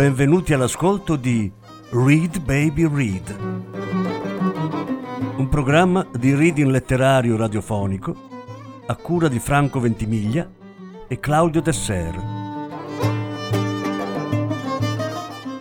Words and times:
Benvenuti 0.00 0.54
all'ascolto 0.54 1.14
di 1.14 1.52
Read 1.90 2.40
Baby 2.40 2.88
Read, 2.88 3.36
un 5.36 5.46
programma 5.50 6.08
di 6.16 6.34
reading 6.34 6.70
letterario 6.70 7.36
radiofonico 7.36 8.16
a 8.86 8.96
cura 8.96 9.28
di 9.28 9.38
Franco 9.38 9.78
Ventimiglia 9.78 10.50
e 11.06 11.20
Claudio 11.20 11.60
Desser. 11.60 12.18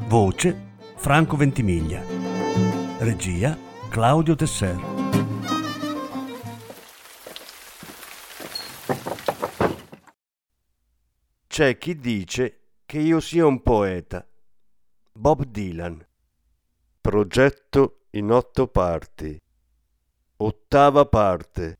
Voce 0.07 0.71
Franco 0.95 1.35
Ventimiglia. 1.35 2.01
Regia 2.99 3.57
Claudio 3.89 4.35
Desser. 4.35 4.79
C'è 11.45 11.77
chi 11.77 11.97
dice 11.97 12.59
che 12.85 12.99
io 12.99 13.19
sia 13.19 13.45
un 13.45 13.61
poeta. 13.61 14.28
Bob 15.19 15.47
Dylan. 15.47 16.01
Progetto 17.01 18.05
in 18.11 18.31
otto 18.31 18.67
parti. 18.67 19.37
Ottava 20.37 21.05
parte. 21.07 21.77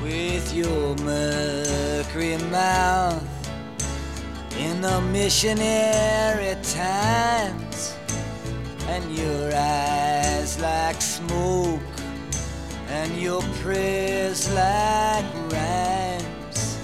with 0.00 0.54
your 0.54 0.94
mercury 1.02 2.36
mouth 2.50 3.25
the 4.86 5.00
missionary 5.00 6.54
times 6.62 7.96
and 8.92 9.04
your 9.18 9.50
eyes 9.52 10.60
like 10.60 11.00
smoke 11.02 11.80
and 12.88 13.10
your 13.20 13.42
prayers 13.62 14.40
like 14.54 15.26
rhymes 15.50 16.78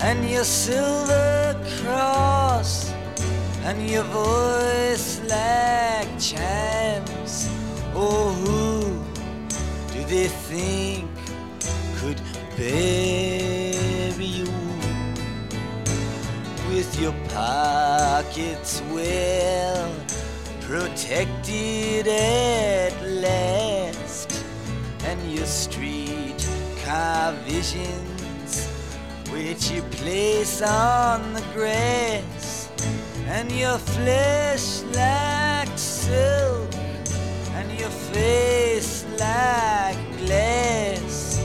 and 0.00 0.18
your 0.28 0.44
silver 0.44 1.56
cross 1.78 2.92
and 3.68 3.78
your 3.88 4.06
voice 4.24 5.08
like 5.36 6.10
chimes 6.28 7.48
oh 7.94 8.28
who 8.42 8.62
do 9.94 10.00
they 10.12 10.28
think 10.28 11.08
could 11.98 12.20
bury 12.58 13.03
pockets 17.34 18.80
well 18.92 19.92
protected 20.60 22.06
at 22.06 22.92
last. 23.02 24.44
And 25.04 25.20
your 25.32 25.46
street 25.46 26.48
car 26.84 27.32
visions 27.44 28.68
which 29.30 29.70
you 29.72 29.82
place 29.98 30.62
on 30.62 31.32
the 31.34 31.42
grass. 31.52 32.70
And 33.26 33.50
your 33.50 33.78
flesh 33.78 34.82
like 34.94 35.76
silk 35.76 36.72
and 37.56 37.68
your 37.80 37.90
face 37.90 39.04
like 39.18 39.98
glass. 40.18 41.42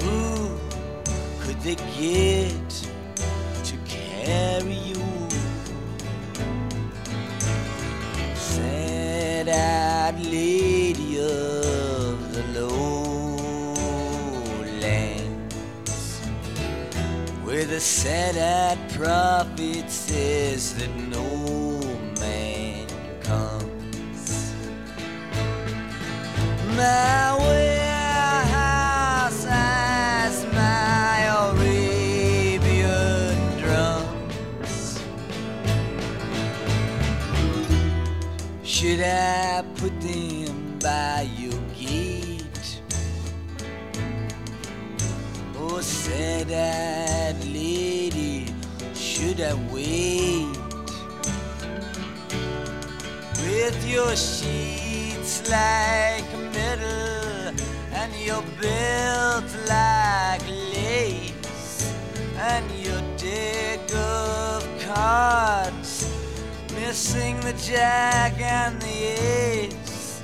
Who 0.00 0.56
could 1.40 1.60
they 1.62 1.76
get 1.98 2.70
to 3.64 3.76
carry 3.86 4.83
Sad-eyed 9.54 10.18
lady 10.26 11.20
of 11.20 12.18
the 12.34 12.42
lowlands, 12.58 13.28
where 17.44 17.64
the 17.64 17.78
sad-eyed 17.78 18.78
prophet 18.94 19.88
says 19.88 20.74
that 20.74 20.90
no 20.96 21.24
man 22.18 22.88
comes. 23.22 24.52
My 26.76 27.36
warehouse 27.38 27.83
I 39.04 39.64
put 39.76 40.00
them 40.00 40.78
by 40.80 41.28
your 41.36 41.60
gate? 41.78 42.80
Oh, 45.56 45.80
sad-eyed 45.80 47.44
lady, 47.44 48.46
should 48.94 49.40
I 49.40 49.54
wait? 49.72 50.64
with 53.64 53.86
your 53.86 54.14
sheets 54.16 55.48
like 55.50 56.28
metal 56.52 57.54
and 57.92 58.12
your 58.28 58.42
belt 58.60 59.48
like 59.68 60.42
lace 60.74 61.92
and 62.36 62.66
your 62.84 63.00
deck 63.16 63.84
of 63.94 64.60
cards 64.86 65.83
missing 66.86 67.40
the 67.40 67.54
jack 67.54 68.38
and 68.40 68.80
the 68.82 68.98
ace 69.18 70.20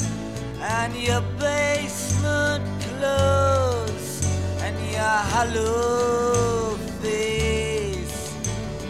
and 0.60 0.94
your 0.94 1.22
basement 1.38 2.64
clothes 2.82 4.20
and 4.64 4.76
your 4.92 5.18
hollow 5.32 6.76
face. 7.00 8.36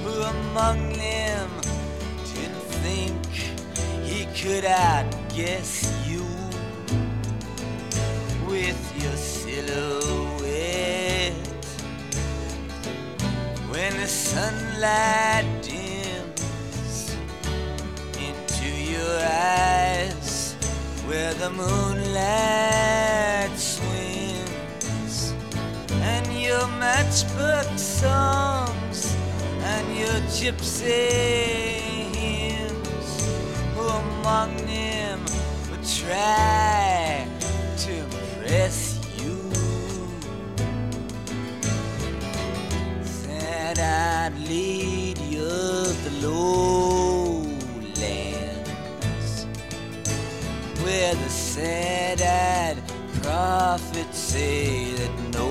Who 0.03 0.15
among 0.35 0.79
them 0.95 1.49
didn't 2.35 2.67
think 2.85 3.25
he 4.03 4.21
could 4.41 4.65
outguess 4.65 5.73
you 6.11 6.27
with 8.51 8.83
your 9.01 9.17
silhouette? 9.17 10.11
When 13.71 13.93
the 13.97 14.09
sunlight 14.09 15.60
moonlight 21.57 23.51
swims 23.59 25.35
and 25.93 26.27
your 26.41 26.67
matchbook 26.83 27.79
songs 27.79 29.17
and 29.63 29.97
your 29.97 30.21
gypsy 30.39 31.11
hymns 32.15 33.11
who 33.75 33.83
among 33.83 34.57
them 34.67 35.21
would 35.71 35.85
try 35.85 36.80
the 51.61 51.67
sad-eyed 51.67 52.79
prophets 53.23 54.19
say 54.19 54.93
that 54.95 55.11
no 55.33 55.49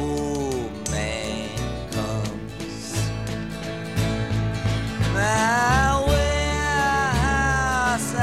man 0.91 1.50
comes 1.91 2.95
my 5.13 6.03
warehouse 6.07 8.13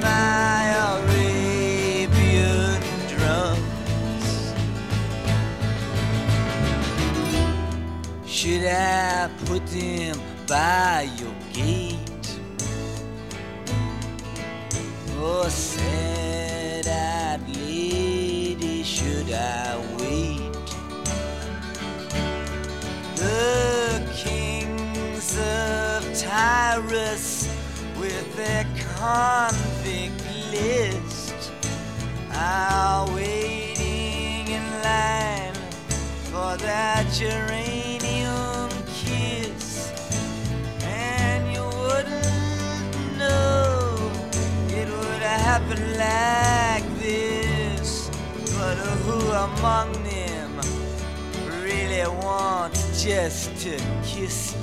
my 0.00 0.74
Arabian 1.00 2.80
drums. 3.08 4.52
Should 8.26 8.64
I 8.66 9.28
put 9.46 9.66
them 9.66 10.20
by 10.46 11.08
your 11.18 11.34
gate? 11.52 11.98
Oh, 15.18 15.48
sad-eyed 15.48 16.35
Paris 26.76 27.48
with 27.98 28.36
their 28.36 28.66
convict 28.98 30.20
list. 30.50 31.52
Are 32.34 33.10
waiting 33.14 34.48
in 34.48 34.64
line 34.84 35.54
for 36.30 36.58
that 36.58 37.06
geranium 37.14 38.68
kiss. 38.94 39.90
And 40.82 41.50
you 41.50 41.64
wouldn't 41.64 43.16
know 43.16 44.12
it 44.68 44.86
would 44.86 45.22
happen 45.22 45.80
like 45.96 46.86
this. 47.00 48.10
But 48.58 48.76
who 49.06 49.18
among 49.48 49.92
them 50.04 50.60
really 51.62 52.06
wants 52.22 53.02
just 53.02 53.56
to 53.62 53.80
kiss 54.04 54.54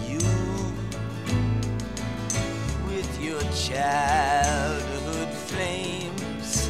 your 3.33 3.41
childhood 3.51 5.29
flames 5.33 6.69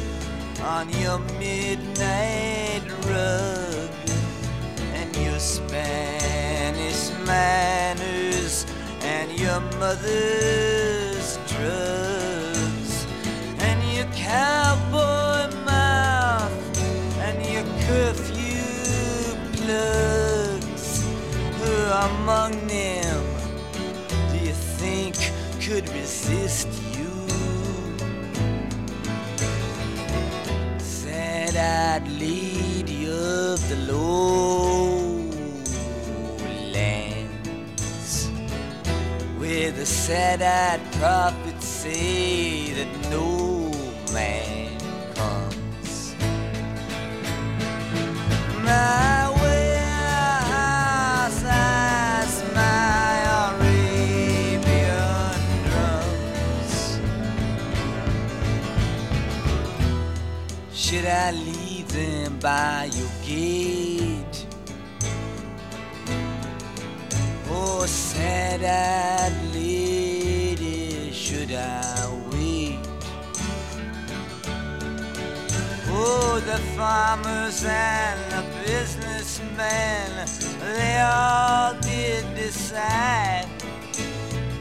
on 0.62 0.88
your 0.98 1.18
midnight 1.38 2.82
rug 3.06 3.90
and 4.94 5.14
your 5.16 5.38
Spanish 5.38 7.10
manners 7.26 8.64
and 9.02 9.30
your 9.38 9.60
mother's 9.78 11.38
drugs 11.52 13.06
and 13.58 13.78
your 13.94 14.06
cowboy 14.14 15.54
mouth 15.66 16.78
and 17.26 17.44
your 17.52 17.64
curfew 17.84 19.36
plugs. 19.52 21.04
Who 21.58 21.72
among 22.08 22.63
resist 26.26 26.68
you? 26.96 27.10
Said 30.78 31.56
I'd 31.56 32.08
lead 32.18 32.88
you 32.88 33.12
of 33.12 33.68
the 33.68 33.76
lowlands 33.92 35.30
where 39.38 39.70
the 39.70 39.84
sad-eyed 39.86 40.80
prophets 40.94 41.66
say 41.66 42.72
that 42.72 43.10
no 43.10 43.70
man 44.12 44.78
comes. 45.14 46.14
My 48.62 49.23
Should 60.84 61.06
I 61.06 61.30
leave 61.30 61.88
them 61.88 62.38
by 62.40 62.90
your 62.92 63.08
gate? 63.24 64.46
Oh, 67.48 67.86
sad-eyed 67.86 69.32
lady, 69.54 71.10
should 71.10 71.52
I 71.52 72.06
wait? 72.32 72.86
Oh, 75.88 76.42
the 76.44 76.58
farmers 76.76 77.64
and 77.64 78.20
the 78.30 78.44
businessmen, 78.66 80.28
they 80.60 81.00
all 81.00 81.72
did 81.80 82.26
decide 82.36 83.48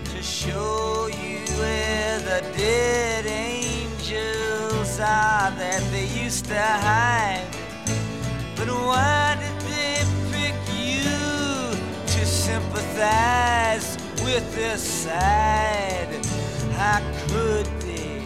to 0.05 0.23
show 0.23 1.07
you 1.07 1.39
where 1.59 2.19
the 2.19 2.41
dead 2.57 3.25
angels 3.25 4.52
that 5.03 5.83
they 5.91 6.05
used 6.23 6.45
to 6.45 6.55
hide. 6.55 7.45
But 8.55 8.69
why 8.69 9.37
did 9.39 9.59
they 9.69 10.03
pick 10.31 10.55
you 10.71 11.03
to 12.13 12.25
sympathize 12.25 13.97
with 14.23 14.45
their 14.55 14.77
side? 14.77 16.07
How 16.77 17.01
could 17.27 17.65
they 17.81 18.23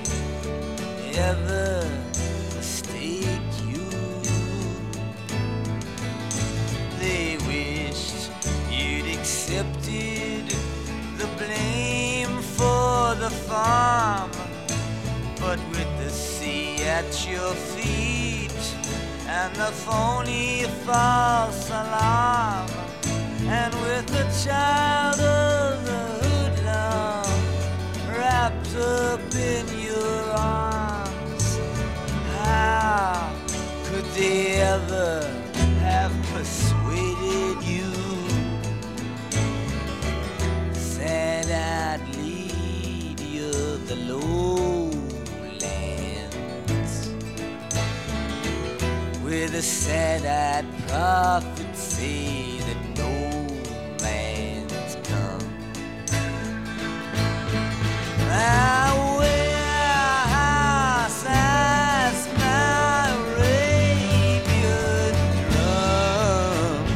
ever 1.17 1.89
mistake 2.55 3.51
you? 3.67 3.89
They 6.99 7.37
wished 7.47 8.29
you'd 8.69 9.07
accepted 9.17 10.45
the 11.17 11.27
blame 11.37 12.41
for 12.41 13.15
the 13.15 13.31
farm, 13.47 14.29
at 16.97 17.29
your 17.29 17.53
feet 17.53 18.65
and 19.27 19.55
the 19.55 19.71
phony 19.85 20.63
false 20.83 21.69
alarm, 21.69 22.67
and 23.45 23.71
with 23.85 24.07
the 24.07 24.25
child 24.43 25.19
of 25.19 25.85
the 25.85 26.03
hoodlum 26.21 27.37
wrapped 28.09 28.75
up 28.75 29.21
in 29.35 29.65
your 29.79 30.23
arms, 30.35 31.59
how 32.33 33.31
could 33.85 34.05
they 34.15 34.55
ever 34.55 35.36
where 49.57 49.63
the 49.63 49.67
sad-eyed 49.67 50.65
prophets 50.87 51.79
say 51.79 52.59
that 52.59 52.77
no 52.95 53.09
man's 54.03 54.95
come. 55.07 55.41
Warehouse 59.17 60.39
has 61.23 62.27
my 62.37 63.09
Arabian 63.33 64.45
drums. 65.49 66.91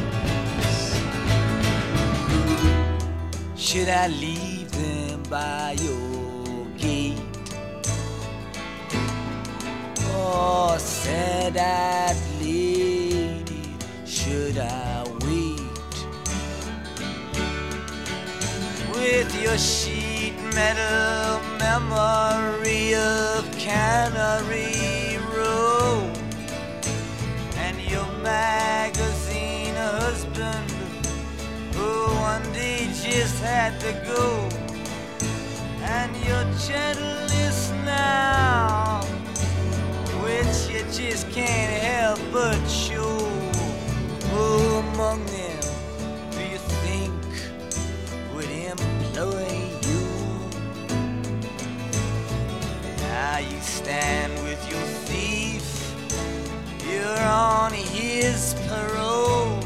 Should 3.60 3.88
I 3.88 4.06
leave 4.06 4.70
them 4.70 5.22
by 5.24 5.76
your 5.80 6.66
gate? 6.78 7.18
Oh, 10.14 10.76
sad-eyed 10.78 11.32
lady, 11.54 12.11
your 19.42 19.58
sheet 19.58 20.34
metal 20.54 21.40
memory 21.58 22.94
of 22.94 23.50
Cannery 23.58 25.18
Row 25.34 26.08
and 27.56 27.76
your 27.80 28.06
magazine 28.22 29.74
husband 29.74 30.70
who 31.74 32.06
one 32.20 32.52
day 32.52 32.86
just 33.02 33.42
had 33.42 33.80
to 33.80 33.92
go 34.06 34.48
and 35.82 36.14
your 36.24 36.44
gentleness 36.68 37.72
now 37.84 39.00
which 40.22 40.70
you 40.70 40.84
just 40.92 41.28
can't 41.30 41.82
help 41.82 42.20
but 42.32 42.64
show. 42.68 43.18
Among 44.32 45.24
you? 49.30 50.04
Now 52.98 53.38
you 53.38 53.60
stand 53.60 54.32
with 54.44 54.60
your 54.70 54.86
thief, 55.06 55.94
you're 56.90 57.26
on 57.26 57.72
his 57.72 58.54
parole 58.68 59.58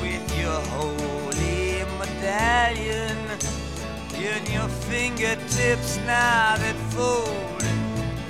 with 0.00 0.26
your 0.38 0.60
holy 0.76 1.84
medallion 1.98 3.18
in 4.16 4.42
your 4.52 4.68
fingertips 4.88 5.98
now 6.06 6.56
that 6.56 6.76
fold 6.90 7.62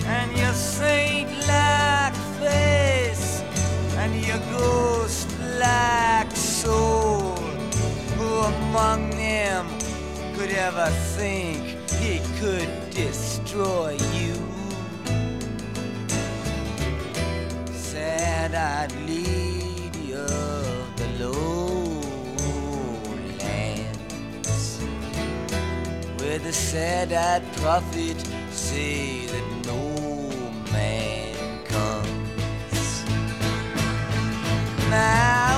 and 0.06 0.36
your 0.36 0.52
saint-like 0.52 2.14
face 2.40 3.42
and 3.96 4.14
your 4.24 4.38
ghost-like 4.58 6.30
soul. 6.32 7.36
Who 8.16 8.30
among 8.40 9.13
could 10.46 10.56
ever 10.56 10.90
think 11.16 11.58
he 12.02 12.20
could 12.38 12.68
destroy 12.90 13.96
you? 14.12 14.34
Lead 19.06 19.96
you 19.96 20.16
of 20.16 20.96
the 20.96 21.08
lowlands 21.18 21.98
where 26.18 26.38
the 26.38 26.52
sad-eyed 26.52 27.42
prophet 27.56 28.18
say 28.50 29.26
that 29.26 29.46
no 29.64 29.80
man 30.70 31.64
comes. 31.64 33.04
My 34.90 35.53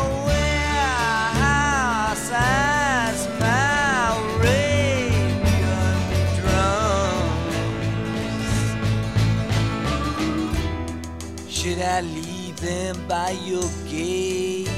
Should 11.66 11.82
I 11.82 12.00
leave 12.00 12.61
them 12.61 12.96
by 13.08 13.30
your 13.44 13.68
gate? 13.88 14.70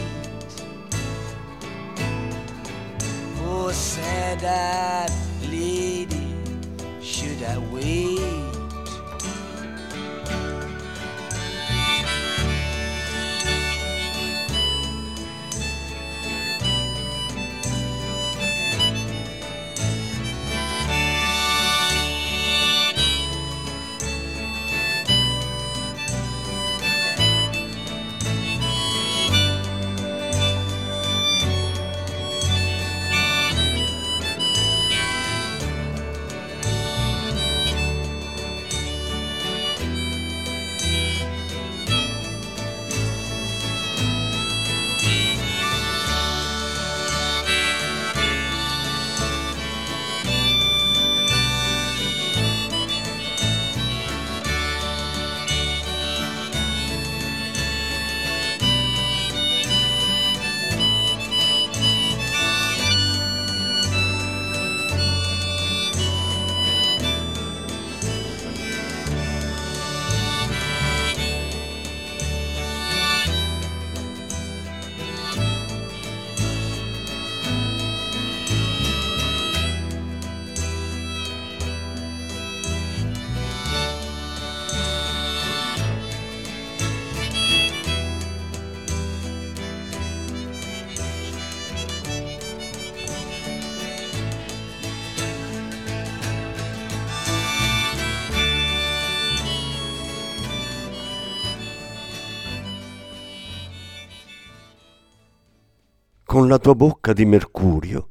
Oh, 3.43 3.71
sad-eyed 3.71 5.13
lady, 5.51 6.35
should 7.03 7.43
I 7.43 7.59
wait? 7.71 8.48
Con 106.39 106.47
la 106.47 106.61
tua 106.61 106.77
bocca 106.77 107.13
di 107.13 107.25
mercurio, 107.25 108.11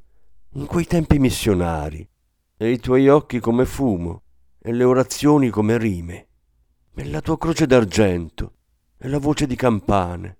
in 0.55 0.65
quei 0.65 0.83
tempi 0.83 1.17
missionari, 1.17 2.05
e 2.57 2.71
i 2.71 2.77
tuoi 2.77 3.07
occhi 3.07 3.39
come 3.39 3.65
fumo, 3.65 4.23
e 4.59 4.73
le 4.73 4.83
orazioni 4.83 5.47
come 5.47 5.77
rime, 5.77 6.27
e 6.93 7.05
la 7.05 7.21
tua 7.21 7.37
croce 7.37 7.65
d'argento, 7.65 8.55
e 8.97 9.07
la 9.07 9.17
voce 9.17 9.47
di 9.47 9.55
campane. 9.55 10.39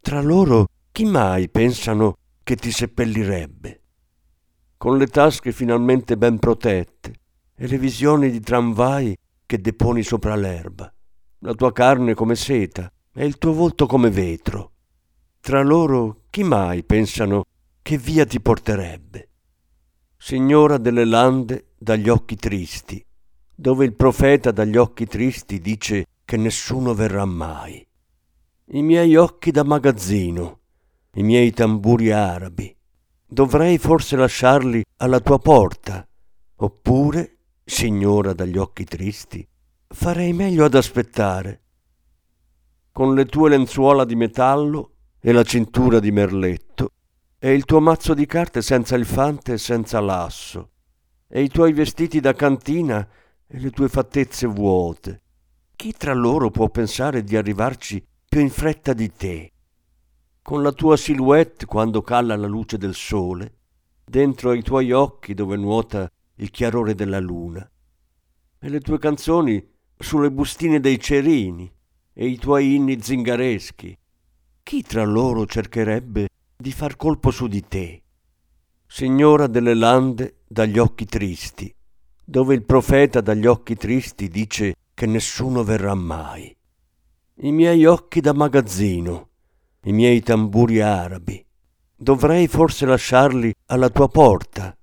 Tra 0.00 0.20
loro 0.20 0.66
chi 0.90 1.04
mai 1.04 1.48
pensano 1.48 2.16
che 2.42 2.56
ti 2.56 2.72
seppellirebbe? 2.72 3.82
Con 4.76 4.98
le 4.98 5.06
tasche 5.06 5.52
finalmente 5.52 6.16
ben 6.16 6.40
protette, 6.40 7.12
e 7.54 7.68
le 7.68 7.78
visioni 7.78 8.28
di 8.28 8.40
tramvai 8.40 9.16
che 9.46 9.60
deponi 9.60 10.02
sopra 10.02 10.34
l'erba, 10.34 10.92
la 11.38 11.54
tua 11.54 11.70
carne 11.70 12.14
come 12.14 12.34
seta, 12.34 12.90
e 13.14 13.24
il 13.24 13.38
tuo 13.38 13.52
volto 13.52 13.86
come 13.86 14.10
vetro. 14.10 14.72
Tra 15.44 15.60
loro 15.60 16.22
chi 16.30 16.42
mai 16.42 16.84
pensano 16.84 17.44
che 17.82 17.98
via 17.98 18.24
ti 18.24 18.40
porterebbe? 18.40 19.28
Signora 20.16 20.78
delle 20.78 21.04
lande 21.04 21.72
dagli 21.78 22.08
occhi 22.08 22.34
tristi, 22.34 23.04
dove 23.54 23.84
il 23.84 23.92
profeta 23.92 24.52
dagli 24.52 24.78
occhi 24.78 25.04
tristi 25.04 25.60
dice 25.60 26.06
che 26.24 26.38
nessuno 26.38 26.94
verrà 26.94 27.26
mai. 27.26 27.86
I 28.68 28.80
miei 28.80 29.16
occhi 29.16 29.50
da 29.50 29.64
magazzino, 29.64 30.60
i 31.16 31.22
miei 31.22 31.50
tamburi 31.50 32.10
arabi, 32.10 32.74
dovrei 33.26 33.76
forse 33.76 34.16
lasciarli 34.16 34.82
alla 34.96 35.20
tua 35.20 35.38
porta, 35.38 36.08
oppure, 36.56 37.36
signora 37.62 38.32
dagli 38.32 38.56
occhi 38.56 38.84
tristi, 38.86 39.46
farei 39.88 40.32
meglio 40.32 40.64
ad 40.64 40.74
aspettare. 40.74 41.60
Con 42.90 43.12
le 43.12 43.26
tue 43.26 43.50
lenzuola 43.50 44.06
di 44.06 44.16
metallo 44.16 44.92
e 45.26 45.32
la 45.32 45.42
cintura 45.42 46.00
di 46.00 46.12
merletto, 46.12 46.90
e 47.38 47.54
il 47.54 47.64
tuo 47.64 47.80
mazzo 47.80 48.12
di 48.12 48.26
carte 48.26 48.60
senza 48.60 48.94
il 48.94 49.06
fante 49.06 49.54
e 49.54 49.58
senza 49.58 49.98
l'asso, 49.98 50.72
e 51.26 51.42
i 51.42 51.48
tuoi 51.48 51.72
vestiti 51.72 52.20
da 52.20 52.34
cantina 52.34 53.08
e 53.46 53.58
le 53.58 53.70
tue 53.70 53.88
fattezze 53.88 54.46
vuote. 54.46 55.22
Chi 55.74 55.92
tra 55.92 56.12
loro 56.12 56.50
può 56.50 56.68
pensare 56.68 57.24
di 57.24 57.38
arrivarci 57.38 58.06
più 58.28 58.40
in 58.42 58.50
fretta 58.50 58.92
di 58.92 59.10
te? 59.12 59.52
Con 60.42 60.62
la 60.62 60.72
tua 60.72 60.98
silhouette 60.98 61.64
quando 61.64 62.02
cala 62.02 62.36
la 62.36 62.46
luce 62.46 62.76
del 62.76 62.94
sole, 62.94 63.60
dentro 64.04 64.50
ai 64.50 64.62
tuoi 64.62 64.92
occhi 64.92 65.32
dove 65.32 65.56
nuota 65.56 66.06
il 66.34 66.50
chiarore 66.50 66.94
della 66.94 67.18
luna, 67.18 67.66
e 68.58 68.68
le 68.68 68.80
tue 68.80 68.98
canzoni 68.98 69.66
sulle 69.96 70.30
bustine 70.30 70.80
dei 70.80 71.00
cerini, 71.00 71.72
e 72.12 72.26
i 72.26 72.36
tuoi 72.36 72.74
inni 72.74 73.00
zingareschi, 73.00 73.96
chi 74.64 74.80
tra 74.80 75.04
loro 75.04 75.44
cercherebbe 75.44 76.26
di 76.56 76.72
far 76.72 76.96
colpo 76.96 77.30
su 77.30 77.46
di 77.48 77.62
te? 77.68 78.02
Signora 78.86 79.46
delle 79.46 79.74
lande 79.74 80.38
dagli 80.48 80.78
occhi 80.78 81.04
tristi, 81.04 81.72
dove 82.24 82.54
il 82.54 82.64
profeta 82.64 83.20
dagli 83.20 83.44
occhi 83.44 83.76
tristi 83.76 84.28
dice 84.28 84.74
che 84.94 85.04
nessuno 85.04 85.62
verrà 85.64 85.94
mai. 85.94 86.56
I 87.40 87.52
miei 87.52 87.84
occhi 87.84 88.22
da 88.22 88.32
magazzino, 88.32 89.28
i 89.82 89.92
miei 89.92 90.22
tamburi 90.22 90.80
arabi, 90.80 91.44
dovrei 91.94 92.48
forse 92.48 92.86
lasciarli 92.86 93.52
alla 93.66 93.90
tua 93.90 94.08
porta, 94.08 94.74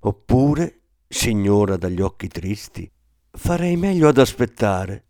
oppure, 0.00 0.80
signora 1.06 1.76
dagli 1.76 2.00
occhi 2.00 2.26
tristi, 2.26 2.90
farei 3.30 3.76
meglio 3.76 4.08
ad 4.08 4.18
aspettare. 4.18 5.04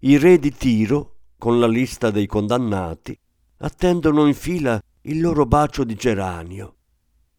I 0.00 0.18
re 0.18 0.38
di 0.38 0.54
Tiro 0.54 1.15
con 1.38 1.58
la 1.60 1.66
lista 1.66 2.10
dei 2.10 2.26
condannati, 2.26 3.18
attendono 3.58 4.26
in 4.26 4.34
fila 4.34 4.80
il 5.02 5.20
loro 5.20 5.46
bacio 5.46 5.84
di 5.84 5.94
geranio. 5.94 6.74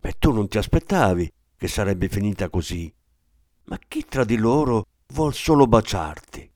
E 0.02 0.16
tu 0.18 0.32
non 0.32 0.48
ti 0.48 0.58
aspettavi 0.58 1.32
che 1.58 1.68
sarebbe 1.68 2.08
finita 2.08 2.50
così. 2.50 2.92
Ma 3.66 3.78
chi 3.88 4.06
tra 4.06 4.24
di 4.24 4.38
loro 4.38 4.86
vuol 5.08 5.34
solo 5.34 5.68
baciarti? 5.68 6.50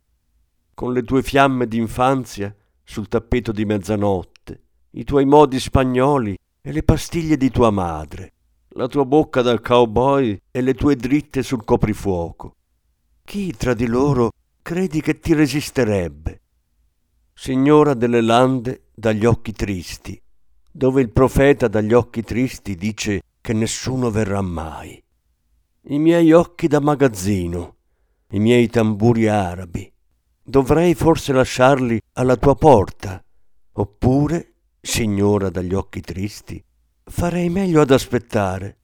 Con 0.73 0.93
le 0.93 1.03
tue 1.03 1.21
fiamme 1.21 1.67
d'infanzia 1.67 2.55
sul 2.83 3.07
tappeto 3.07 3.51
di 3.51 3.65
mezzanotte, 3.65 4.63
i 4.91 5.03
tuoi 5.03 5.25
modi 5.25 5.59
spagnoli 5.59 6.37
e 6.61 6.71
le 6.71 6.83
pastiglie 6.83 7.37
di 7.37 7.49
tua 7.49 7.71
madre, 7.71 8.33
la 8.69 8.87
tua 8.87 9.05
bocca 9.05 9.41
da 9.41 9.59
cowboy 9.59 10.39
e 10.49 10.61
le 10.61 10.73
tue 10.73 10.95
dritte 10.95 11.43
sul 11.43 11.65
coprifuoco. 11.65 12.55
Chi 13.23 13.53
tra 13.55 13.73
di 13.73 13.87
loro 13.87 14.31
credi 14.61 15.01
che 15.01 15.19
ti 15.19 15.33
resisterebbe? 15.33 16.40
Signora 17.43 17.95
delle 17.95 18.21
lande 18.21 18.89
dagli 18.93 19.25
occhi 19.25 19.51
tristi, 19.51 20.21
dove 20.71 21.01
il 21.01 21.09
profeta 21.09 21.67
dagli 21.67 21.91
occhi 21.91 22.21
tristi 22.21 22.75
dice 22.75 23.23
che 23.41 23.53
nessuno 23.53 24.11
verrà 24.11 24.41
mai. 24.41 25.03
I 25.85 25.97
miei 25.97 26.33
occhi 26.33 26.67
da 26.67 26.79
magazzino, 26.79 27.77
i 28.33 28.39
miei 28.39 28.67
tamburi 28.67 29.27
arabi, 29.27 29.91
dovrei 30.43 30.93
forse 30.93 31.33
lasciarli 31.33 31.99
alla 32.13 32.35
tua 32.35 32.53
porta, 32.53 33.19
oppure, 33.71 34.53
signora 34.79 35.49
dagli 35.49 35.73
occhi 35.73 36.01
tristi, 36.01 36.63
farei 37.05 37.49
meglio 37.49 37.81
ad 37.81 37.89
aspettare. 37.89 38.77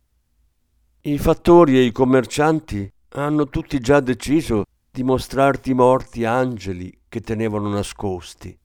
I 1.02 1.20
fattori 1.20 1.78
e 1.78 1.84
i 1.84 1.92
commercianti 1.92 2.92
hanno 3.10 3.50
tutti 3.50 3.80
già 3.80 4.00
deciso 4.00 4.64
di 4.98 5.04
mostrarti 5.04 5.76
morti 5.76 6.26
angeli 6.26 7.02
che 7.08 7.22
tenevano 7.22 7.70
nascosti. 7.70 8.58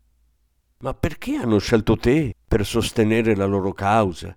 Ma 0.79 0.95
perché 0.95 1.35
hanno 1.35 1.59
scelto 1.59 1.99
te 1.99 2.35
per 2.49 2.65
sostenere 2.65 3.37
la 3.37 3.45
loro 3.45 3.75
causa? 3.75 4.35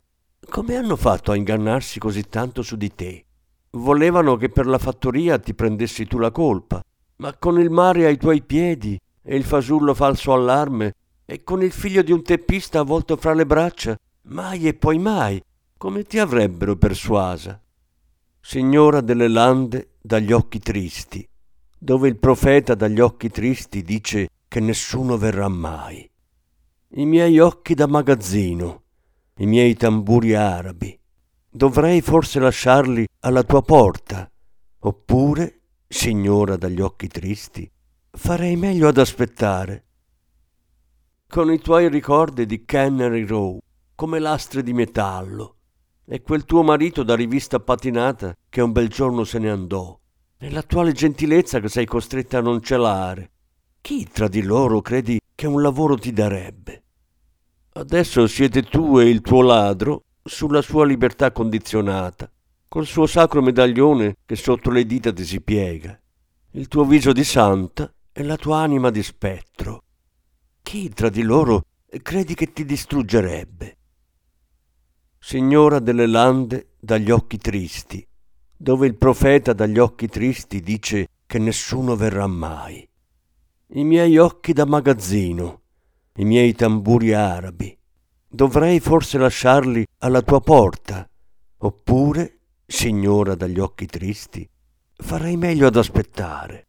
Come 0.49 0.75
hanno 0.75 0.97
fatto 0.97 1.31
a 1.31 1.37
ingannarsi 1.37 1.97
così 1.97 2.23
tanto 2.23 2.63
su 2.63 2.75
di 2.75 2.93
te? 2.93 3.25
Volevano 3.69 4.35
che 4.35 4.49
per 4.49 4.65
la 4.65 4.77
fattoria 4.77 5.39
ti 5.39 5.53
prendessi 5.53 6.05
tu 6.05 6.17
la 6.17 6.31
colpa, 6.31 6.83
ma 7.19 7.33
con 7.37 7.61
il 7.61 7.69
mare 7.69 8.07
ai 8.07 8.17
tuoi 8.17 8.43
piedi 8.43 8.99
e 9.21 9.37
il 9.37 9.45
fasullo 9.45 9.93
falso 9.93 10.33
allarme 10.33 10.95
e 11.23 11.45
con 11.45 11.63
il 11.63 11.71
figlio 11.71 12.01
di 12.01 12.11
un 12.11 12.23
teppista 12.23 12.81
avvolto 12.81 13.15
fra 13.15 13.33
le 13.33 13.45
braccia, 13.45 13.97
mai 14.23 14.67
e 14.67 14.73
poi 14.73 14.97
mai, 14.97 15.41
come 15.77 16.03
ti 16.03 16.19
avrebbero 16.19 16.75
persuasa. 16.75 17.57
Signora 18.41 18.99
delle 18.99 19.29
lande 19.29 19.91
dagli 20.01 20.33
occhi 20.33 20.59
tristi, 20.59 21.25
dove 21.85 22.07
il 22.07 22.17
profeta 22.17 22.73
dagli 22.73 22.99
occhi 22.99 23.29
tristi 23.29 23.83
dice 23.83 24.27
che 24.47 24.59
nessuno 24.59 25.17
verrà 25.17 25.47
mai. 25.47 26.09
I 26.95 27.05
miei 27.05 27.37
occhi 27.37 27.75
da 27.75 27.85
magazzino, 27.85 28.81
i 29.37 29.45
miei 29.45 29.75
tamburi 29.75 30.33
arabi, 30.33 30.99
dovrei 31.47 32.01
forse 32.01 32.39
lasciarli 32.39 33.07
alla 33.19 33.43
tua 33.43 33.61
porta, 33.61 34.27
oppure, 34.79 35.59
signora 35.87 36.55
dagli 36.55 36.81
occhi 36.81 37.07
tristi, 37.07 37.71
farei 38.09 38.55
meglio 38.55 38.87
ad 38.87 38.97
aspettare. 38.97 39.85
Con 41.27 41.53
i 41.53 41.59
tuoi 41.59 41.87
ricordi 41.87 42.47
di 42.47 42.65
Cannery 42.65 43.25
Row, 43.25 43.59
come 43.93 44.17
lastre 44.17 44.63
di 44.63 44.73
metallo, 44.73 45.57
e 46.07 46.23
quel 46.23 46.45
tuo 46.45 46.63
marito 46.63 47.03
da 47.03 47.15
rivista 47.15 47.59
patinata 47.59 48.35
che 48.49 48.61
un 48.61 48.71
bel 48.71 48.87
giorno 48.87 49.23
se 49.23 49.37
ne 49.37 49.51
andò, 49.51 49.99
e 50.37 50.49
l'attuale 50.49 50.91
gentilezza 50.91 51.59
che 51.59 51.69
sei 51.69 51.85
costretta 51.85 52.39
a 52.39 52.41
non 52.41 52.61
celare. 52.61 53.31
Chi 53.81 54.07
tra 54.11 54.27
di 54.27 54.41
loro 54.41 54.81
credi 54.81 55.19
che 55.33 55.47
un 55.47 55.61
lavoro 55.61 55.97
ti 55.97 56.11
darebbe? 56.11 56.83
Adesso 57.73 58.25
siete 58.27 58.63
tu 58.63 58.99
e 58.99 59.09
il 59.09 59.21
tuo 59.21 59.41
ladro 59.41 60.03
sulla 60.23 60.61
sua 60.61 60.85
libertà 60.85 61.31
condizionata, 61.31 62.31
col 62.67 62.85
suo 62.85 63.05
sacro 63.05 63.41
medaglione 63.41 64.15
che 64.25 64.35
sotto 64.35 64.71
le 64.71 64.85
dita 64.85 65.13
ti 65.13 65.23
si 65.23 65.41
piega, 65.41 65.99
il 66.51 66.67
tuo 66.67 66.85
viso 66.85 67.11
di 67.11 67.23
santa 67.23 67.93
e 68.11 68.23
la 68.23 68.37
tua 68.37 68.59
anima 68.59 68.89
di 68.89 69.03
spettro. 69.03 69.83
Chi 70.61 70.89
tra 70.89 71.09
di 71.09 71.21
loro 71.21 71.65
credi 72.01 72.33
che 72.33 72.53
ti 72.53 72.65
distruggerebbe? 72.65 73.77
Signora 75.19 75.79
delle 75.79 76.07
lande 76.07 76.75
dagli 76.79 77.11
occhi 77.11 77.37
tristi, 77.37 78.05
dove 78.57 78.87
il 78.87 78.95
profeta 78.95 79.53
dagli 79.53 79.79
occhi 79.79 80.07
tristi 80.07 80.61
dice 80.61 81.07
che 81.25 81.39
nessuno 81.39 81.95
verrà 81.95 82.27
mai. 82.27 82.87
I 83.67 83.83
miei 83.83 84.17
occhi 84.17 84.53
da 84.53 84.65
magazzino, 84.65 85.61
i 86.17 86.25
miei 86.25 86.53
tamburi 86.53 87.13
arabi, 87.13 87.77
dovrei 88.27 88.79
forse 88.79 89.17
lasciarli 89.17 89.85
alla 89.99 90.21
tua 90.21 90.39
porta, 90.39 91.07
oppure, 91.57 92.39
signora 92.65 93.35
dagli 93.35 93.59
occhi 93.59 93.85
tristi, 93.85 94.47
farei 94.97 95.35
meglio 95.35 95.67
ad 95.67 95.75
aspettare. 95.75 96.64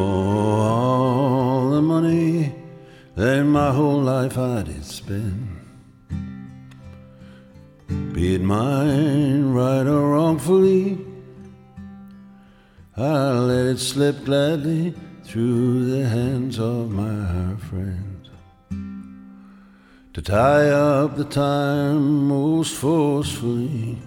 Oh, 0.00 0.60
all 0.60 1.70
the 1.70 1.82
money 1.82 2.54
that 3.16 3.42
my 3.44 3.72
whole 3.72 4.00
life 4.00 4.38
I 4.38 4.62
did 4.62 4.84
spend. 4.84 5.48
Be 8.12 8.36
it 8.36 8.42
mine, 8.42 9.52
right 9.52 9.86
or 9.86 10.12
wrongfully, 10.12 10.98
I'll 12.96 13.46
let 13.52 13.66
it 13.66 13.78
slip 13.78 14.24
gladly 14.24 14.94
through 15.24 15.86
the 15.92 16.08
hands 16.08 16.58
of 16.58 16.90
my 16.90 17.56
friends. 17.68 18.30
To 20.14 20.22
tie 20.22 20.70
up 20.70 21.16
the 21.16 21.24
time 21.24 22.28
most 22.28 22.74
forcefully. 22.74 23.98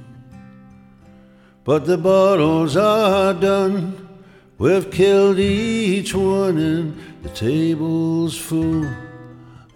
But 1.63 1.86
the 1.86 1.97
bottles 1.97 2.75
are 2.75 3.34
done, 3.34 4.01
we've 4.62 4.91
killed 4.91 5.39
each 5.39 6.13
one, 6.13 6.58
and 6.60 6.95
the 7.24 7.30
table's 7.30 8.38
full 8.38 8.86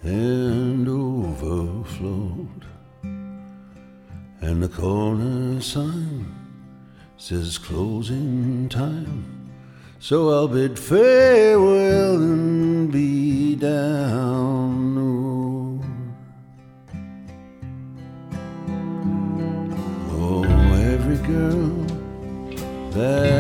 and 0.04 0.88
overflowed. 0.88 2.66
And 4.42 4.62
the 4.62 4.70
corner 4.70 5.60
sign 5.60 6.32
says 7.18 7.58
closing 7.58 8.70
time. 8.70 9.52
So 9.98 10.30
I'll 10.30 10.48
bid 10.48 10.78
farewell 10.78 12.18
and 12.18 12.92
be 12.92 13.56
down 13.56 14.94
the 14.94 15.02
road. 15.02 15.82
Oh, 20.12 20.44
every 20.94 21.18
girl 21.26 21.74
that 22.92 23.35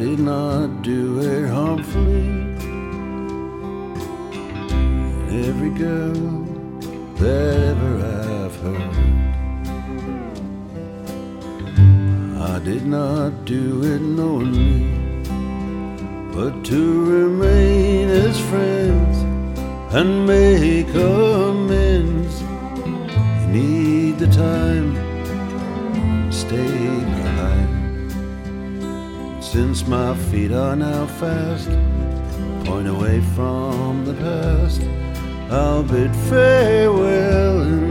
did 0.00 0.18
not 0.18 0.80
do 0.80 1.20
it 1.20 1.46
harmfully. 1.50 2.30
Every 5.46 5.68
girl 5.78 6.46
that 7.16 7.66
ever 7.70 7.92
I've 8.22 8.56
hurt, 8.64 8.96
I 12.40 12.58
did 12.60 12.86
not 12.86 13.44
do 13.44 13.84
it 13.92 14.00
knowingly, 14.00 14.88
but 16.34 16.64
to 16.70 16.80
remain 17.04 18.08
as 18.08 18.40
friends 18.48 19.18
and 19.94 20.26
make 20.26 20.88
amends. 20.94 22.40
You 23.40 23.46
need 23.48 24.18
the 24.18 24.28
time, 24.28 24.89
Since 29.52 29.84
my 29.88 30.14
feet 30.30 30.52
are 30.52 30.76
now 30.76 31.06
fast, 31.06 31.68
point 32.64 32.86
away 32.86 33.20
from 33.34 34.04
the 34.04 34.14
past. 34.14 34.80
I'll 35.50 35.82
bid 35.82 36.14
farewell 36.30 37.89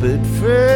So 0.00 0.06
I'll 0.06 0.69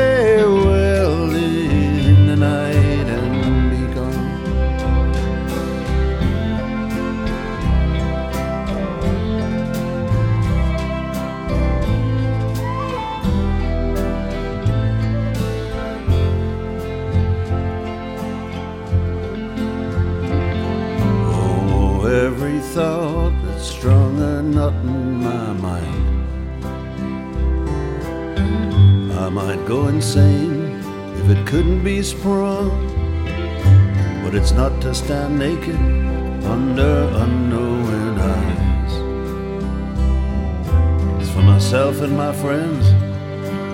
myself 41.84 42.08
and 42.08 42.16
my 42.16 42.32
friends, 42.32 42.92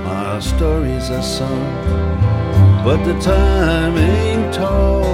my 0.04 0.40
stories 0.40 1.10
are 1.10 1.22
sung. 1.22 1.64
But 2.84 3.04
the 3.04 3.16
time 3.20 3.96
ain't 3.96 4.52
tall, 4.52 5.04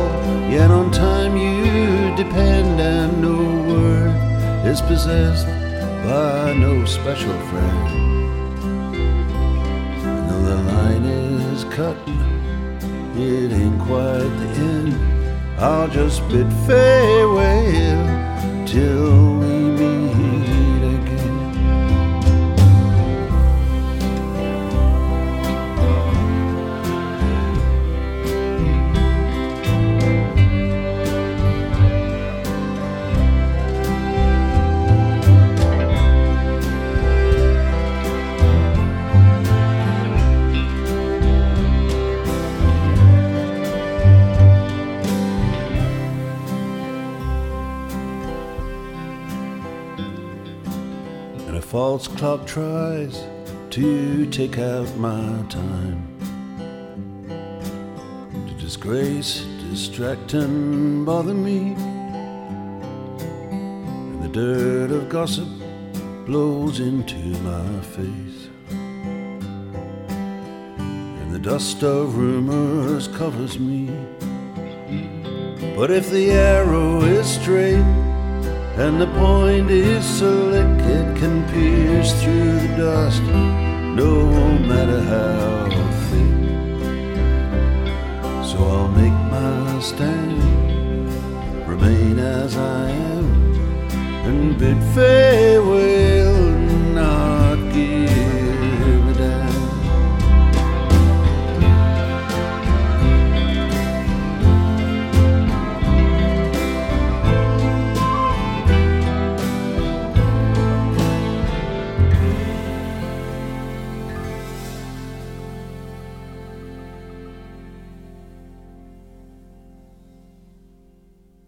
yet 0.50 0.70
on 0.70 0.90
time 0.90 1.36
you 1.36 2.16
depend, 2.16 2.80
and 2.80 3.20
no 3.20 3.36
word 3.68 4.14
is 4.66 4.80
possessed 4.80 5.46
by 6.06 6.54
no 6.54 6.86
special 6.86 7.38
friend. 7.50 7.88
And 10.06 10.30
though 10.30 10.44
the 10.52 10.62
line 10.72 11.04
is 11.04 11.64
cut, 11.64 11.98
it 13.14 13.52
ain't 13.52 13.80
quite 13.82 14.32
the 14.40 14.50
end. 14.72 14.94
I'll 15.58 15.88
just 15.88 16.26
bid 16.30 16.50
farewell 16.66 18.06
till 18.66 19.38
we 19.40 19.55
false 51.76 52.08
clock 52.08 52.46
tries 52.46 53.22
to 53.68 54.24
take 54.30 54.56
out 54.56 54.88
my 54.96 55.44
time. 55.50 56.00
To 58.48 58.54
disgrace, 58.54 59.44
distract, 59.68 60.32
and 60.32 61.04
bother 61.04 61.34
me. 61.34 61.74
And 63.18 64.22
the 64.22 64.28
dirt 64.28 64.90
of 64.90 65.10
gossip 65.10 65.48
blows 66.24 66.80
into 66.80 67.22
my 67.50 67.80
face. 67.82 68.48
And 71.20 71.30
the 71.30 71.38
dust 71.38 71.82
of 71.82 72.16
rumors 72.16 73.06
covers 73.06 73.58
me. 73.58 73.90
But 75.76 75.90
if 75.90 76.08
the 76.08 76.30
arrow 76.30 77.02
is 77.02 77.26
straight, 77.26 78.15
and 78.78 79.00
the 79.00 79.06
point 79.18 79.70
is 79.70 80.04
slick, 80.04 80.80
it 80.80 81.16
can 81.16 81.42
pierce 81.48 82.12
through 82.22 82.58
the 82.60 82.76
dust, 82.76 83.22
no 84.02 84.12
matter 84.70 85.00
how 85.00 85.68
thick. 86.08 86.36
So 88.44 88.56
I'll 88.58 88.88
make 88.88 89.18
my 89.30 89.80
stand, 89.80 90.42
remain 91.66 92.18
as 92.18 92.56
I 92.56 92.90
am, 92.90 93.26
and 94.26 94.58
bid 94.58 94.78
farewell, 94.94 96.15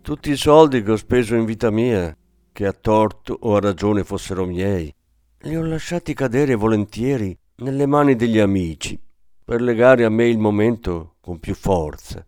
Tutti 0.08 0.30
i 0.30 0.36
soldi 0.36 0.82
che 0.82 0.92
ho 0.92 0.96
speso 0.96 1.34
in 1.34 1.44
vita 1.44 1.70
mia, 1.70 2.16
che 2.50 2.66
a 2.66 2.72
torto 2.72 3.36
o 3.42 3.56
a 3.56 3.60
ragione 3.60 4.04
fossero 4.04 4.46
miei, 4.46 4.90
li 5.40 5.54
ho 5.54 5.62
lasciati 5.62 6.14
cadere 6.14 6.54
volentieri 6.54 7.38
nelle 7.56 7.84
mani 7.84 8.16
degli 8.16 8.38
amici, 8.38 8.98
per 9.44 9.60
legare 9.60 10.06
a 10.06 10.08
me 10.08 10.26
il 10.26 10.38
momento 10.38 11.16
con 11.20 11.38
più 11.38 11.54
forza. 11.54 12.24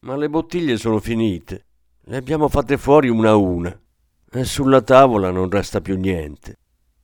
Ma 0.00 0.16
le 0.16 0.28
bottiglie 0.28 0.76
sono 0.76 0.98
finite, 0.98 1.66
le 2.06 2.16
abbiamo 2.16 2.48
fatte 2.48 2.76
fuori 2.76 3.08
una 3.08 3.30
a 3.30 3.36
una, 3.36 3.80
e 4.28 4.44
sulla 4.44 4.82
tavola 4.82 5.30
non 5.30 5.48
resta 5.48 5.80
più 5.80 5.96
niente. 5.96 6.56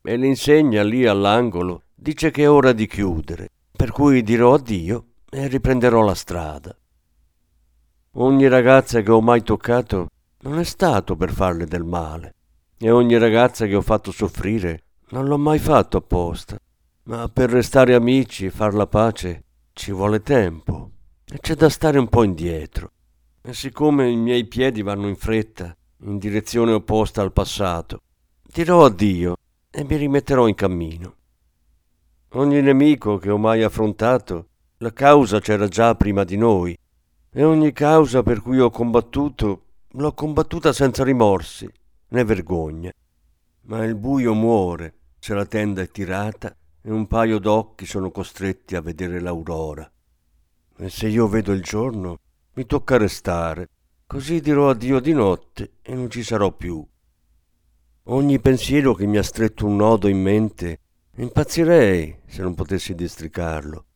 E 0.03 0.17
l'insegna 0.17 0.83
lì 0.83 1.07
all'angolo 1.07 1.85
dice 1.95 2.33
che 2.33 2.43
è 2.43 2.51
ora 2.51 2.73
di 2.73 2.89
chiudere, 2.89 3.51
per 3.71 3.93
cui 3.93 4.25
dirò 4.25 4.55
addio 4.55 5.05
e 5.31 5.47
riprenderò 5.47 6.03
la 6.03 6.17
strada. 6.17 6.77
Ogni 8.17 8.47
ragazza 8.47 9.01
che 9.01 9.11
ho 9.11 9.23
mai 9.23 9.43
toccato 9.43 10.09
non 10.41 10.59
è 10.59 10.65
stato 10.65 11.17
per 11.17 11.33
farle 11.33 11.65
del 11.65 11.83
male, 11.83 12.35
e 12.77 12.91
ogni 12.91 13.17
ragazza 13.17 13.65
che 13.65 13.75
ho 13.75 13.81
fatto 13.81 14.13
soffrire 14.13 14.83
non 15.13 15.25
l'ho 15.25 15.39
mai 15.39 15.59
fatto 15.59 15.97
apposta, 15.97 16.59
ma 17.05 17.27
per 17.29 17.49
restare 17.49 17.95
amici 17.95 18.45
e 18.45 18.51
far 18.51 18.75
la 18.75 18.87
pace 18.87 19.45
ci 19.73 19.93
vuole 19.93 20.21
tempo 20.21 20.91
e 21.25 21.39
c'è 21.39 21.55
da 21.55 21.71
stare 21.71 21.99
un 21.99 22.09
po' 22.09 22.23
indietro. 22.23 22.91
E 23.41 23.55
siccome 23.55 24.11
i 24.11 24.17
miei 24.17 24.45
piedi 24.45 24.83
vanno 24.83 25.09
in 25.09 25.17
fretta, 25.17 25.75
in 26.03 26.19
direzione 26.19 26.73
opposta 26.73 27.23
al 27.23 27.33
passato, 27.33 28.03
dirò 28.43 28.85
addio 28.85 29.37
e 29.71 29.85
mi 29.85 29.97
rimetterò 29.97 30.49
in 30.49 30.55
cammino. 30.55 31.15
Ogni 32.33 32.61
nemico 32.61 33.17
che 33.17 33.31
ho 33.31 33.39
mai 33.39 33.63
affrontato, 33.63 34.49
la 34.79 34.93
causa 34.93 35.41
c'era 35.41 35.67
già 35.67 35.95
prima 35.95 36.25
di 36.25 36.37
noi, 36.37 36.77
e 37.35 37.45
ogni 37.45 37.73
causa 37.73 38.23
per 38.23 38.43
cui 38.43 38.61
ho 38.61 38.69
combattuto 38.69 39.65
l'ho 39.93 40.13
combattuta 40.13 40.73
senza 40.73 41.03
rimorsi 41.03 41.71
né 42.09 42.25
vergogna. 42.25 42.93
Ma 43.63 43.85
il 43.85 43.95
buio 43.95 44.35
muore 44.35 44.95
se 45.19 45.33
la 45.33 45.47
tenda 45.47 45.81
è 45.81 45.91
tirata 45.91 46.55
e 46.83 46.91
un 46.91 47.07
paio 47.07 47.39
d'occhi 47.39 47.87
sono 47.87 48.11
costretti 48.11 48.77
a 48.77 48.83
vedere 48.83 49.19
l'aurora. 49.19 49.91
E 50.77 50.91
se 50.91 51.09
io 51.09 51.27
vedo 51.27 51.53
il 51.53 51.63
giorno, 51.63 52.19
mi 52.55 52.67
tocca 52.67 52.99
restare, 52.99 53.69
così 54.07 54.41
dirò 54.41 54.69
addio 54.69 55.01
di 55.01 55.13
notte 55.13 55.77
e 55.81 55.95
non 55.95 56.11
ci 56.11 56.23
sarò 56.23 56.53
più. 56.53 56.87
Ogni 58.07 58.41
pensiero 58.41 58.93
che 58.95 59.07
mi 59.07 59.17
ha 59.17 59.23
stretto 59.23 59.65
un 59.65 59.77
nodo 59.77 60.09
in 60.09 60.21
mente, 60.21 60.81
impazzirei 61.17 62.23
se 62.27 62.43
non 62.43 62.55
potessi 62.55 62.95
districarlo 62.95 63.87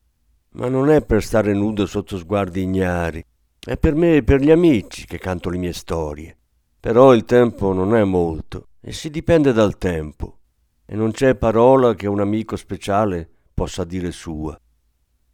ma 0.57 0.69
non 0.69 0.89
è 0.89 1.05
per 1.05 1.23
stare 1.23 1.53
nudo 1.53 1.87
sotto 1.87 2.17
sguardi 2.17 2.63
ignari, 2.63 3.23
è 3.61 3.77
per 3.77 3.95
me 3.95 4.17
e 4.17 4.23
per 4.23 4.41
gli 4.41 4.51
amici 4.51 5.05
che 5.05 5.19
canto 5.19 5.51
le 5.51 5.59
mie 5.59 5.73
storie. 5.73 6.37
Però 6.81 7.15
il 7.15 7.25
tempo 7.25 7.73
non 7.73 7.95
è 7.95 8.05
molto 8.05 8.69
e 8.81 8.93
si 8.93 9.11
dipende 9.11 9.53
dal 9.53 9.77
tempo, 9.77 10.39
e 10.87 10.95
non 10.95 11.11
c'è 11.11 11.35
parola 11.35 11.95
che 11.95 12.07
un 12.07 12.21
amico 12.21 12.57
speciale 12.57 13.29
possa 13.53 13.85
dire 13.85 14.11
sua. 14.13 14.59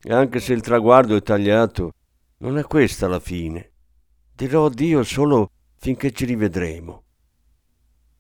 E 0.04 0.12
anche 0.12 0.40
se 0.40 0.52
il 0.54 0.60
traguardo 0.60 1.14
è 1.14 1.22
tagliato, 1.22 1.92
non 2.38 2.58
è 2.58 2.64
questa 2.64 3.06
la 3.06 3.20
fine. 3.20 3.70
Dirò 4.34 4.66
addio 4.66 5.04
solo 5.04 5.50
finché 5.76 6.10
ci 6.10 6.24
rivedremo. 6.24 7.02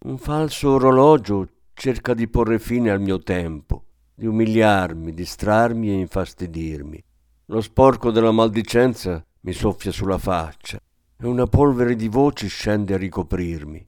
Un 0.04 0.18
falso 0.18 0.70
orologio 0.70 1.48
cerca 1.74 2.14
di 2.14 2.28
porre 2.28 2.60
fine 2.60 2.90
al 2.90 3.00
mio 3.00 3.18
tempo 3.18 3.86
di 4.14 4.26
umiliarmi, 4.26 5.12
distrarmi 5.14 5.90
e 5.90 5.98
infastidirmi. 5.98 7.02
Lo 7.46 7.60
sporco 7.60 8.10
della 8.10 8.30
maldicenza 8.30 9.24
mi 9.40 9.52
soffia 9.52 9.90
sulla 9.90 10.18
faccia 10.18 10.78
e 11.16 11.26
una 11.26 11.46
polvere 11.46 11.96
di 11.96 12.08
voci 12.08 12.48
scende 12.48 12.94
a 12.94 12.98
ricoprirmi. 12.98 13.86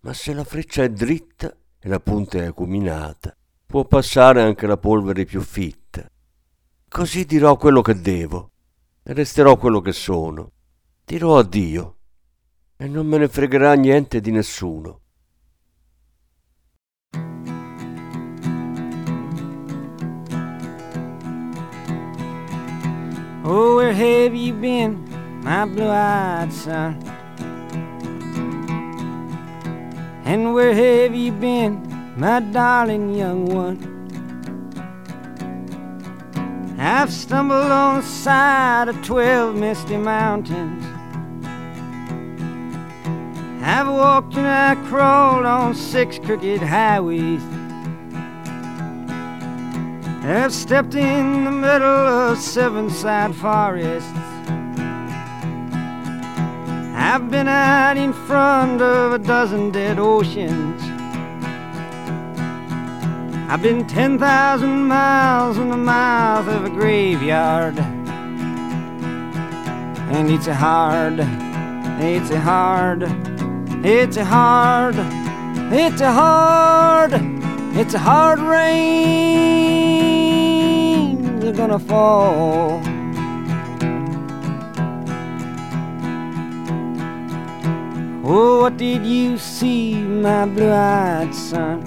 Ma 0.00 0.12
se 0.12 0.32
la 0.32 0.44
freccia 0.44 0.82
è 0.82 0.90
dritta 0.90 1.54
e 1.78 1.88
la 1.88 2.00
punta 2.00 2.38
è 2.38 2.44
acuminata, 2.44 3.34
può 3.66 3.84
passare 3.84 4.42
anche 4.42 4.66
la 4.66 4.76
polvere 4.76 5.24
più 5.24 5.40
fitta. 5.40 6.08
Così 6.88 7.24
dirò 7.24 7.56
quello 7.56 7.82
che 7.82 8.00
devo 8.00 8.50
e 9.02 9.12
resterò 9.12 9.56
quello 9.56 9.80
che 9.80 9.92
sono. 9.92 10.52
Dirò 11.04 11.38
addio 11.38 11.96
e 12.76 12.86
non 12.86 13.06
me 13.06 13.18
ne 13.18 13.28
fregherà 13.28 13.74
niente 13.74 14.20
di 14.20 14.30
nessuno. 14.30 15.00
Oh, 23.46 23.76
where 23.76 23.92
have 23.92 24.34
you 24.34 24.54
been, 24.54 25.06
my 25.42 25.66
blue 25.66 25.86
eyed 25.86 26.50
son? 26.50 26.98
And 30.24 30.54
where 30.54 30.72
have 30.72 31.14
you 31.14 31.30
been, 31.30 32.14
my 32.16 32.40
darling 32.40 33.14
young 33.14 33.44
one? 33.44 33.92
I've 36.78 37.12
stumbled 37.12 37.70
on 37.70 38.00
the 38.00 38.06
side 38.06 38.88
of 38.88 39.04
twelve 39.04 39.54
misty 39.56 39.98
mountains. 39.98 40.82
I've 43.62 43.88
walked 43.88 44.36
and 44.36 44.46
I 44.46 44.74
crawled 44.88 45.44
on 45.44 45.74
six 45.74 46.18
crooked 46.18 46.62
highways. 46.62 47.42
I've 50.26 50.54
stepped 50.54 50.94
in 50.94 51.44
the 51.44 51.50
middle 51.50 51.84
of 51.86 52.38
seven 52.38 52.88
sad 52.88 53.34
forests. 53.34 54.10
I've 56.96 57.30
been 57.30 57.46
out 57.46 57.98
in 57.98 58.14
front 58.14 58.80
of 58.80 59.12
a 59.12 59.18
dozen 59.18 59.70
dead 59.70 59.98
oceans. 59.98 60.80
I've 63.50 63.60
been 63.60 63.86
10,000 63.86 64.84
miles 64.84 65.58
in 65.58 65.68
the 65.68 65.76
mouth 65.76 66.48
of 66.48 66.64
a 66.64 66.70
graveyard. 66.70 67.78
And 70.08 70.30
it's 70.30 70.46
a 70.46 70.54
hard, 70.54 71.20
it's 72.00 72.30
a 72.30 72.40
hard, 72.40 73.02
it's 73.84 74.16
a 74.16 74.24
hard, 74.24 74.94
it's 75.70 76.00
a 76.00 76.10
hard, 76.10 77.12
it's 77.76 77.92
a 77.92 77.98
hard 77.98 78.38
rain. 78.38 80.13
They're 81.44 81.52
gonna 81.52 81.78
fall. 81.78 82.80
Oh, 88.24 88.62
what 88.62 88.78
did 88.78 89.04
you 89.04 89.36
see, 89.36 89.94
my 89.94 90.46
blue 90.46 90.72
eyed 90.72 91.34
son? 91.34 91.86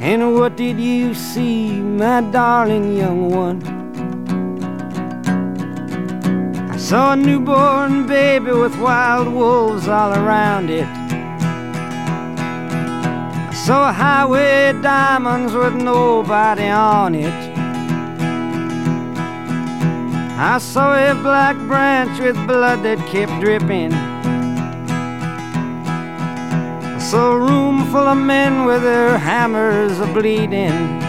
And 0.00 0.32
what 0.36 0.56
did 0.56 0.78
you 0.78 1.12
see, 1.12 1.72
my 1.72 2.20
darling 2.20 2.96
young 2.96 3.30
one? 3.30 3.60
I 6.70 6.76
saw 6.76 7.14
a 7.14 7.16
newborn 7.16 8.06
baby 8.06 8.52
with 8.52 8.78
wild 8.78 9.26
wolves 9.26 9.88
all 9.88 10.12
around 10.12 10.70
it. 10.70 11.07
Saw 13.68 13.92
highway 13.92 14.72
diamonds 14.80 15.52
with 15.52 15.74
nobody 15.74 16.68
on 16.68 17.14
it. 17.14 17.34
I 20.38 20.56
saw 20.56 20.94
a 20.94 21.12
black 21.22 21.54
branch 21.68 22.18
with 22.18 22.34
blood 22.46 22.82
that 22.84 22.96
kept 23.08 23.42
dripping. 23.42 23.92
I 26.94 26.98
saw 26.98 27.32
a 27.32 27.38
room 27.38 27.84
full 27.92 28.08
of 28.08 28.16
men 28.16 28.64
with 28.64 28.82
their 28.84 29.18
hammers 29.18 30.00
a 30.00 30.06
bleeding. 30.14 31.02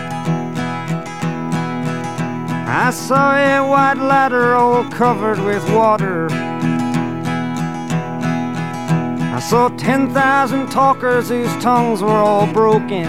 I 2.67 2.91
saw 2.91 3.38
a 3.38 3.65
white 3.65 4.00
ladder 4.00 4.54
all 4.56 4.84
covered 4.89 5.39
with 5.39 5.63
water. 5.74 6.28
I 9.39 9.41
saw 9.41 9.69
10,000 9.69 10.67
talkers 10.67 11.30
whose 11.30 11.56
tongues 11.63 12.02
were 12.02 12.10
all 12.10 12.45
broken. 12.52 13.06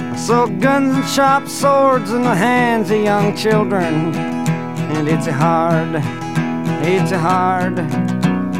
I 0.00 0.16
saw 0.16 0.46
guns 0.46 0.94
and 0.96 1.04
sharp 1.04 1.46
swords 1.46 2.10
in 2.10 2.22
the 2.22 2.34
hands 2.34 2.90
of 2.90 3.02
young 3.02 3.36
children. 3.36 4.14
And 4.14 5.08
it's 5.08 5.26
hard, 5.26 5.96
it's 6.86 7.10
hard, 7.10 7.80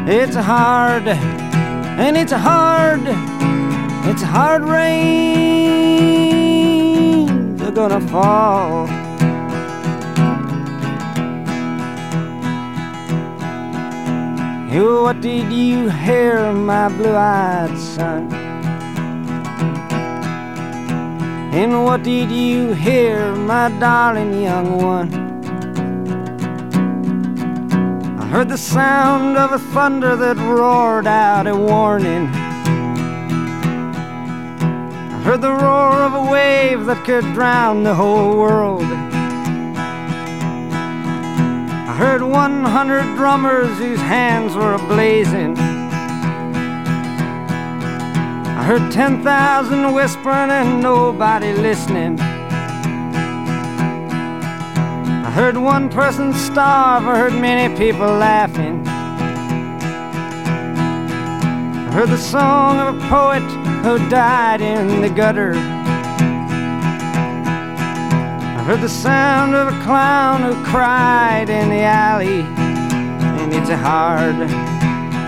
it's 0.07 0.37
hard, 0.37 1.09
and 1.09 2.19
it's 2.19 2.33
hard, 2.33 3.01
it's 4.07 4.21
hard 4.21 4.65
rain. 4.65 5.17
They're 7.57 7.73
gonna 7.73 8.03
fall. 8.03 9.04
What 14.75 15.21
did 15.21 15.53
you 15.53 15.89
hear, 15.89 16.53
my 16.53 16.89
blue-eyed 16.89 17.79
son? 17.79 18.33
And 21.55 21.85
what 21.85 22.03
did 22.03 22.33
you 22.33 22.73
hear, 22.73 23.37
my 23.37 23.69
darling 23.79 24.43
young 24.43 24.83
one? 24.83 25.15
I 28.19 28.27
heard 28.27 28.49
the 28.49 28.59
sound 28.59 29.37
of 29.37 29.53
a 29.53 29.61
thunder 29.61 30.17
that 30.17 30.37
roared 30.39 31.07
out 31.07 31.47
a 31.47 31.55
warning. 31.55 32.27
I 35.13 35.23
heard 35.23 35.41
the 35.41 35.53
roar 35.53 36.03
of 36.03 36.15
a 36.15 36.31
wave 36.33 36.87
that 36.87 37.05
could 37.05 37.33
drown 37.33 37.85
the 37.85 37.95
whole 37.95 38.37
world. 38.37 39.04
I 41.95 41.97
heard 41.97 42.23
100 42.23 43.15
drummers 43.15 43.79
whose 43.79 44.01
hands 44.01 44.57
were 44.57 44.77
ablazing. 44.77 45.57
I 48.49 48.65
heard 48.65 48.91
10,000 48.91 49.95
whispering 49.95 50.51
and 50.51 50.83
nobody 50.83 51.53
listening. 51.53 52.19
I 55.25 55.31
heard 55.31 55.57
one 55.57 55.89
person 55.89 56.33
starve, 56.33 57.07
I 57.07 57.17
heard 57.17 57.35
many 57.35 57.73
people 57.77 58.09
laughing. 58.09 58.85
I 61.79 61.93
heard 61.93 62.09
the 62.09 62.19
song 62.19 62.81
of 62.81 62.97
a 62.97 63.09
poet 63.09 63.45
who 63.85 63.99
died 64.11 64.61
in 64.61 65.01
the 65.01 65.11
gutter. 65.11 65.55
Heard 68.65 68.81
the 68.81 68.89
sound 68.89 69.55
of 69.55 69.69
a 69.69 69.79
clown 69.85 70.41
who 70.41 70.55
cried 70.65 71.51
in 71.51 71.69
the 71.69 71.83
alley. 71.83 72.41
And 72.41 73.53
it's 73.53 73.69
a 73.69 73.77
hard, 73.77 74.37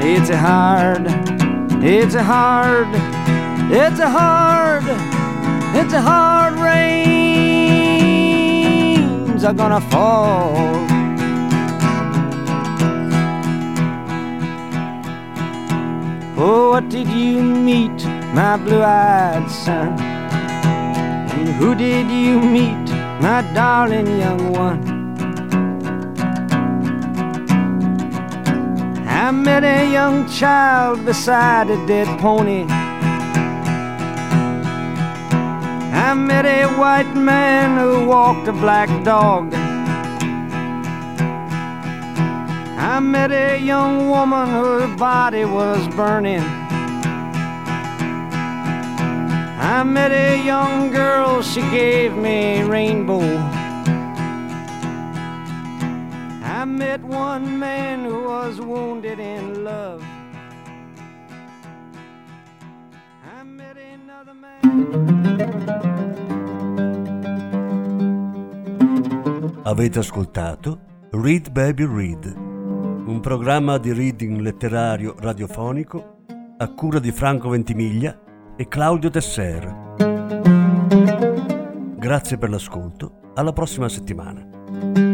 it's 0.02 0.30
a 0.30 0.36
hard, 0.38 1.06
it's 1.84 2.14
a 2.14 2.22
hard, 2.22 2.88
it's 3.70 4.00
a 4.00 4.08
hard, 4.08 4.84
it's 5.76 5.92
a 5.92 6.00
hard 6.00 6.54
rains 6.58 6.96
are 9.44 9.52
gonna 9.52 9.82
fall. 9.82 10.56
Oh, 16.38 16.70
what 16.70 16.88
did 16.88 17.08
you 17.08 17.42
meet, 17.42 18.06
my 18.34 18.56
blue-eyed 18.56 19.50
son? 19.50 20.00
And 21.38 21.48
who 21.56 21.74
did 21.74 22.10
you 22.10 22.40
meet, 22.40 22.85
my 23.20 23.42
darling 23.54 24.06
young 24.18 24.52
one? 24.52 24.96
I 29.06 29.30
met 29.30 29.64
a 29.64 29.90
young 29.90 30.28
child 30.28 31.04
beside 31.04 31.70
a 31.70 31.86
dead 31.86 32.06
pony. 32.20 32.64
I 35.92 36.14
met 36.14 36.46
a 36.46 36.66
white 36.78 37.14
man 37.14 37.78
who 37.78 38.06
walked 38.06 38.46
a 38.48 38.52
black 38.52 38.88
dog. 39.02 39.52
I 42.78 43.00
met 43.00 43.32
a 43.32 43.58
young 43.58 44.08
woman 44.08 44.48
whose 44.48 44.96
body 44.96 45.44
was 45.44 45.88
burning. 45.88 46.65
I 49.68 49.82
met 49.82 50.12
a 50.12 50.36
young 50.44 50.92
girl, 50.92 51.42
she 51.42 51.60
gave 51.70 52.14
me 52.14 52.60
a 52.60 52.64
rainbow. 52.64 53.20
I 56.44 56.64
met 56.64 57.02
one 57.02 57.58
man 57.58 58.04
who 58.04 58.22
was 58.28 58.60
wounded 58.60 59.18
in 59.18 59.64
love. 59.64 60.04
I 63.24 63.42
met 63.42 63.76
another 63.76 64.34
man. 64.34 64.60
Avete 69.64 69.98
ascoltato 69.98 70.78
Read 71.10 71.50
Baby 71.50 71.86
Read, 71.86 72.32
un 72.36 73.18
programma 73.20 73.78
di 73.78 73.92
reading 73.92 74.38
letterario 74.38 75.16
radiofonico 75.18 76.18
a 76.56 76.68
cura 76.68 77.00
di 77.00 77.10
Franco 77.10 77.48
Ventimiglia 77.48 78.16
e 78.56 78.68
Claudio 78.68 79.10
Tesser. 79.10 79.94
Grazie 81.96 82.38
per 82.38 82.50
l'ascolto, 82.50 83.32
alla 83.34 83.52
prossima 83.52 83.88
settimana. 83.88 85.05